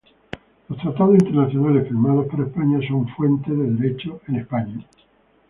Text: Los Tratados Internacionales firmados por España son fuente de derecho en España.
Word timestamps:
Los 0.67 0.79
Tratados 0.79 1.13
Internacionales 1.19 1.87
firmados 1.87 2.25
por 2.25 2.41
España 2.41 2.79
son 2.87 3.07
fuente 3.09 3.51
de 3.51 3.69
derecho 3.69 4.19
en 4.27 4.37
España. 4.37 4.83